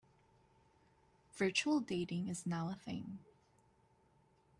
Virtual 1.35 1.79
dating 1.79 2.27
is 2.27 2.47
now 2.47 2.69
a 2.69 2.73
thing. 2.73 3.19